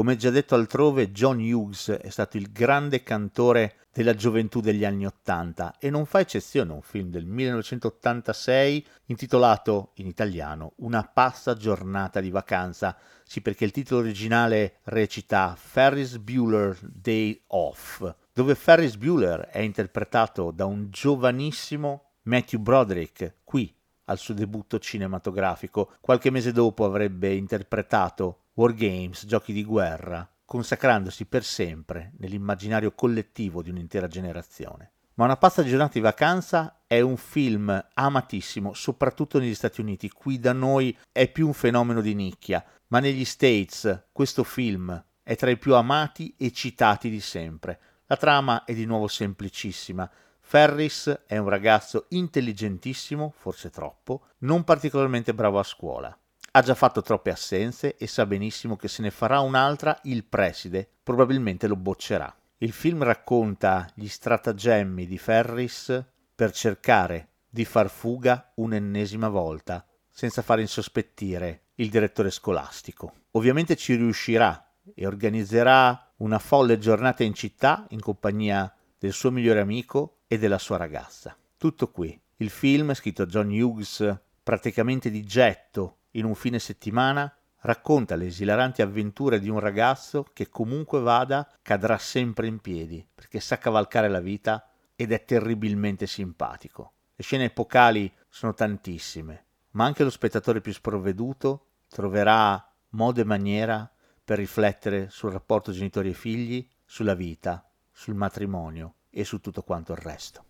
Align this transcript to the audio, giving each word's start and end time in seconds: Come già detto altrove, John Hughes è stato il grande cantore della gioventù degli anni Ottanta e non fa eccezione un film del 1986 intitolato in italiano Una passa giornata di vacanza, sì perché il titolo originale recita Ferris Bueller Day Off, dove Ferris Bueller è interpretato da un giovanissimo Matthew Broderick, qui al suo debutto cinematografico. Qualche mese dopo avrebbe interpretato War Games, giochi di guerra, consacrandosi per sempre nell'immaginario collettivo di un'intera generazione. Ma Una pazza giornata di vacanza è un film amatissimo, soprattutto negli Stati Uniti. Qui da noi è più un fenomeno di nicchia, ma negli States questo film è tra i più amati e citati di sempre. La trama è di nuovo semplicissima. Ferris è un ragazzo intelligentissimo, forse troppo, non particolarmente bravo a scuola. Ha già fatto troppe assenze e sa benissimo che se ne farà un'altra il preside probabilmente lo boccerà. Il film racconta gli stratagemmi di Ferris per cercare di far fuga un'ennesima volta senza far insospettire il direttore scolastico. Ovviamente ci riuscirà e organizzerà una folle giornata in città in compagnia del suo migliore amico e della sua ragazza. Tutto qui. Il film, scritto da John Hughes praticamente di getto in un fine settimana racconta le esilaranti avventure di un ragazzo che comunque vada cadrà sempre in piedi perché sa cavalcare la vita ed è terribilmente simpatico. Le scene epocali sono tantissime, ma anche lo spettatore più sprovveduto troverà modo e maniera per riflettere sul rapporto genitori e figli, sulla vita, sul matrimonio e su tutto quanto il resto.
Come 0.00 0.16
già 0.16 0.30
detto 0.30 0.54
altrove, 0.54 1.12
John 1.12 1.40
Hughes 1.40 1.90
è 1.90 2.08
stato 2.08 2.38
il 2.38 2.50
grande 2.52 3.02
cantore 3.02 3.88
della 3.92 4.14
gioventù 4.14 4.60
degli 4.60 4.82
anni 4.82 5.04
Ottanta 5.04 5.76
e 5.78 5.90
non 5.90 6.06
fa 6.06 6.20
eccezione 6.20 6.72
un 6.72 6.80
film 6.80 7.10
del 7.10 7.26
1986 7.26 8.86
intitolato 9.08 9.90
in 9.96 10.06
italiano 10.06 10.72
Una 10.76 11.02
passa 11.02 11.52
giornata 11.52 12.18
di 12.20 12.30
vacanza, 12.30 12.96
sì 13.24 13.42
perché 13.42 13.66
il 13.66 13.72
titolo 13.72 14.00
originale 14.00 14.78
recita 14.84 15.54
Ferris 15.54 16.16
Bueller 16.16 16.78
Day 16.80 17.38
Off, 17.48 18.10
dove 18.32 18.54
Ferris 18.54 18.96
Bueller 18.96 19.48
è 19.48 19.58
interpretato 19.58 20.50
da 20.50 20.64
un 20.64 20.86
giovanissimo 20.88 22.12
Matthew 22.22 22.60
Broderick, 22.60 23.34
qui 23.44 23.70
al 24.04 24.16
suo 24.16 24.32
debutto 24.32 24.78
cinematografico. 24.78 25.92
Qualche 26.00 26.30
mese 26.30 26.52
dopo 26.52 26.86
avrebbe 26.86 27.34
interpretato 27.34 28.39
War 28.54 28.74
Games, 28.74 29.26
giochi 29.26 29.52
di 29.52 29.64
guerra, 29.64 30.28
consacrandosi 30.44 31.26
per 31.26 31.44
sempre 31.44 32.12
nell'immaginario 32.18 32.92
collettivo 32.92 33.62
di 33.62 33.70
un'intera 33.70 34.08
generazione. 34.08 34.92
Ma 35.14 35.24
Una 35.26 35.36
pazza 35.36 35.62
giornata 35.62 35.92
di 35.92 36.00
vacanza 36.00 36.82
è 36.86 37.00
un 37.00 37.16
film 37.16 37.86
amatissimo, 37.94 38.72
soprattutto 38.72 39.38
negli 39.38 39.54
Stati 39.54 39.80
Uniti. 39.80 40.08
Qui 40.10 40.40
da 40.40 40.52
noi 40.52 40.96
è 41.12 41.30
più 41.30 41.46
un 41.46 41.52
fenomeno 41.52 42.00
di 42.00 42.14
nicchia, 42.14 42.64
ma 42.88 43.00
negli 43.00 43.24
States 43.24 44.08
questo 44.12 44.44
film 44.44 45.04
è 45.22 45.36
tra 45.36 45.50
i 45.50 45.58
più 45.58 45.74
amati 45.74 46.34
e 46.36 46.50
citati 46.50 47.10
di 47.10 47.20
sempre. 47.20 47.78
La 48.06 48.16
trama 48.16 48.64
è 48.64 48.74
di 48.74 48.86
nuovo 48.86 49.06
semplicissima. 49.06 50.10
Ferris 50.40 51.22
è 51.26 51.36
un 51.36 51.48
ragazzo 51.48 52.06
intelligentissimo, 52.08 53.32
forse 53.36 53.70
troppo, 53.70 54.22
non 54.38 54.64
particolarmente 54.64 55.34
bravo 55.34 55.60
a 55.60 55.62
scuola. 55.62 56.18
Ha 56.52 56.62
già 56.62 56.74
fatto 56.74 57.00
troppe 57.00 57.30
assenze 57.30 57.96
e 57.96 58.08
sa 58.08 58.26
benissimo 58.26 58.74
che 58.74 58.88
se 58.88 59.02
ne 59.02 59.12
farà 59.12 59.38
un'altra 59.38 59.96
il 60.04 60.24
preside 60.24 60.88
probabilmente 61.00 61.68
lo 61.68 61.76
boccerà. 61.76 62.34
Il 62.58 62.72
film 62.72 63.04
racconta 63.04 63.88
gli 63.94 64.08
stratagemmi 64.08 65.06
di 65.06 65.16
Ferris 65.16 66.04
per 66.34 66.50
cercare 66.50 67.28
di 67.48 67.64
far 67.64 67.88
fuga 67.88 68.50
un'ennesima 68.56 69.28
volta 69.28 69.86
senza 70.08 70.42
far 70.42 70.58
insospettire 70.58 71.66
il 71.76 71.88
direttore 71.88 72.30
scolastico. 72.30 73.12
Ovviamente 73.32 73.76
ci 73.76 73.94
riuscirà 73.94 74.72
e 74.92 75.06
organizzerà 75.06 76.12
una 76.16 76.40
folle 76.40 76.78
giornata 76.78 77.22
in 77.22 77.32
città 77.32 77.86
in 77.90 78.00
compagnia 78.00 78.74
del 78.98 79.12
suo 79.12 79.30
migliore 79.30 79.60
amico 79.60 80.22
e 80.26 80.36
della 80.36 80.58
sua 80.58 80.76
ragazza. 80.76 81.36
Tutto 81.56 81.90
qui. 81.90 82.20
Il 82.38 82.50
film, 82.50 82.92
scritto 82.94 83.24
da 83.24 83.30
John 83.30 83.48
Hughes 83.50 84.18
praticamente 84.42 85.10
di 85.10 85.24
getto 85.24 85.98
in 86.12 86.24
un 86.24 86.34
fine 86.34 86.58
settimana 86.58 87.32
racconta 87.62 88.16
le 88.16 88.26
esilaranti 88.26 88.82
avventure 88.82 89.38
di 89.38 89.48
un 89.48 89.58
ragazzo 89.58 90.26
che 90.32 90.48
comunque 90.48 91.00
vada 91.00 91.48
cadrà 91.62 91.98
sempre 91.98 92.46
in 92.46 92.60
piedi 92.60 93.06
perché 93.14 93.40
sa 93.40 93.58
cavalcare 93.58 94.08
la 94.08 94.20
vita 94.20 94.70
ed 94.96 95.12
è 95.12 95.24
terribilmente 95.24 96.06
simpatico. 96.06 96.92
Le 97.14 97.22
scene 97.22 97.44
epocali 97.44 98.12
sono 98.28 98.54
tantissime, 98.54 99.44
ma 99.72 99.84
anche 99.84 100.04
lo 100.04 100.10
spettatore 100.10 100.60
più 100.60 100.72
sprovveduto 100.72 101.66
troverà 101.88 102.66
modo 102.90 103.20
e 103.20 103.24
maniera 103.24 103.90
per 104.24 104.38
riflettere 104.38 105.08
sul 105.10 105.32
rapporto 105.32 105.72
genitori 105.72 106.10
e 106.10 106.14
figli, 106.14 106.66
sulla 106.84 107.14
vita, 107.14 107.68
sul 107.90 108.14
matrimonio 108.14 108.94
e 109.10 109.24
su 109.24 109.40
tutto 109.40 109.62
quanto 109.62 109.92
il 109.92 109.98
resto. 109.98 110.44